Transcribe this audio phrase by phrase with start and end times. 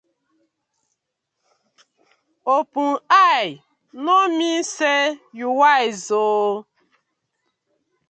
[2.55, 3.61] Open eye
[4.05, 5.01] no mean say
[5.37, 6.53] yu wise ooo.